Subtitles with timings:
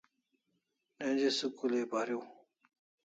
[1.01, 2.21] Neji school ai pariu